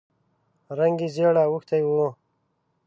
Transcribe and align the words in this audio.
رنګ 0.77 0.97
یې 1.03 1.07
ژېړ 1.15 1.35
اوښتی 1.41 1.81
و. 1.85 1.89